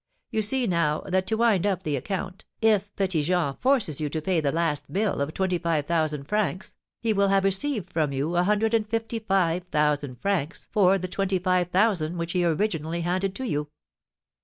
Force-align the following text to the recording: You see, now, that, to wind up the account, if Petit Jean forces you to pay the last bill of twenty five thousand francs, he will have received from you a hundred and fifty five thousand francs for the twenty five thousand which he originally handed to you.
You 0.31 0.41
see, 0.41 0.65
now, 0.65 1.01
that, 1.01 1.27
to 1.27 1.37
wind 1.37 1.67
up 1.67 1.83
the 1.83 1.95
account, 1.95 2.43
if 2.59 2.91
Petit 2.95 3.21
Jean 3.21 3.53
forces 3.57 4.01
you 4.01 4.09
to 4.09 4.19
pay 4.19 4.39
the 4.41 4.51
last 4.51 4.91
bill 4.91 5.21
of 5.21 5.31
twenty 5.35 5.59
five 5.59 5.85
thousand 5.85 6.23
francs, 6.23 6.73
he 7.03 7.13
will 7.13 7.27
have 7.27 7.43
received 7.43 7.93
from 7.93 8.11
you 8.11 8.35
a 8.35 8.41
hundred 8.41 8.73
and 8.73 8.89
fifty 8.89 9.19
five 9.19 9.63
thousand 9.65 10.19
francs 10.19 10.67
for 10.71 10.97
the 10.97 11.07
twenty 11.07 11.37
five 11.37 11.69
thousand 11.69 12.17
which 12.17 12.31
he 12.31 12.43
originally 12.43 13.01
handed 13.01 13.35
to 13.35 13.43
you. 13.43 13.69